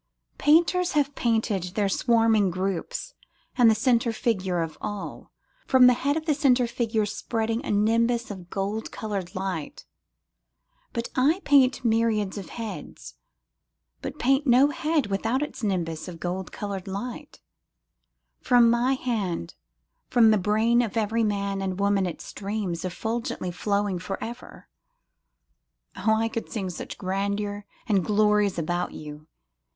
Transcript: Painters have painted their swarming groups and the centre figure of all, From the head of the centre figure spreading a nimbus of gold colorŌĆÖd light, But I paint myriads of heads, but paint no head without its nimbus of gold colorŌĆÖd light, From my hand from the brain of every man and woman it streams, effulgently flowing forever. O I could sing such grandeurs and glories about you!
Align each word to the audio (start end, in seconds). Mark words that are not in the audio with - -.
Painters 0.39 0.93
have 0.93 1.13
painted 1.13 1.61
their 1.75 1.87
swarming 1.87 2.49
groups 2.49 3.13
and 3.55 3.69
the 3.69 3.75
centre 3.75 4.11
figure 4.11 4.59
of 4.61 4.75
all, 4.81 5.31
From 5.67 5.85
the 5.85 5.93
head 5.93 6.17
of 6.17 6.25
the 6.25 6.33
centre 6.33 6.65
figure 6.65 7.05
spreading 7.05 7.63
a 7.63 7.69
nimbus 7.69 8.31
of 8.31 8.49
gold 8.49 8.89
colorŌĆÖd 8.89 9.35
light, 9.35 9.85
But 10.91 11.09
I 11.15 11.39
paint 11.45 11.85
myriads 11.85 12.39
of 12.39 12.49
heads, 12.49 13.13
but 14.01 14.17
paint 14.17 14.47
no 14.47 14.69
head 14.69 15.05
without 15.05 15.43
its 15.43 15.61
nimbus 15.61 16.07
of 16.07 16.19
gold 16.19 16.51
colorŌĆÖd 16.51 16.87
light, 16.87 17.39
From 18.39 18.71
my 18.71 18.93
hand 18.93 19.53
from 20.09 20.31
the 20.31 20.39
brain 20.39 20.81
of 20.81 20.97
every 20.97 21.23
man 21.23 21.61
and 21.61 21.79
woman 21.79 22.07
it 22.07 22.21
streams, 22.21 22.83
effulgently 22.83 23.51
flowing 23.51 23.99
forever. 23.99 24.67
O 25.95 26.15
I 26.15 26.27
could 26.27 26.49
sing 26.51 26.71
such 26.71 26.97
grandeurs 26.97 27.65
and 27.87 28.03
glories 28.03 28.57
about 28.57 28.93
you! 28.93 29.27